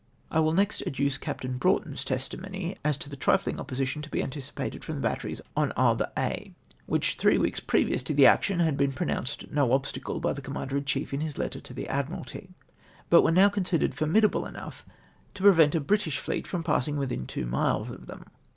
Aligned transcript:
I 0.31 0.39
will 0.39 0.53
next 0.53 0.81
adduce 0.87 1.19
Captain 1.19 1.57
Broughton's 1.57 2.03
testimony 2.03 2.75
as 2.83 2.97
to 2.97 3.07
the 3.07 3.15
tiifling 3.15 3.59
opposition 3.59 4.01
to 4.01 4.09
be 4.09 4.23
anticipated 4.23 4.83
from 4.83 4.95
the 4.95 5.01
batteries 5.01 5.41
on 5.55 5.71
Isle 5.77 5.97
d'Aix, 5.97 6.55
which 6.87 7.17
three 7.17 7.37
weeks 7.37 7.59
previous 7.59 8.01
to 8.01 8.15
the 8.15 8.25
action 8.25 8.61
had 8.61 8.77
been 8.77 8.93
pronounced" 8.93 9.51
no 9.51 9.73
obstacle" 9.73 10.19
by 10.19 10.33
the 10.33 10.41
Commander 10.41 10.75
in 10.77 10.85
chief, 10.85 11.13
in 11.13 11.21
his 11.21 11.37
letter 11.37 11.59
to 11.61 11.73
the 11.75 11.87
Admiralty*, 11.87 12.55
but 13.11 13.21
were 13.21 13.31
now 13.31 13.49
considered 13.49 13.93
formidable 13.93 14.47
enough 14.47 14.87
to 15.35 15.43
pre 15.43 15.51
vent 15.53 15.75
a 15.75 15.79
British 15.79 16.17
fleet 16.17 16.47
from 16.47 16.63
passing 16.63 16.97
within 16.97 17.27
two 17.27 17.45
miles 17.45 17.91
of 17.91 18.07
them 18.07 18.25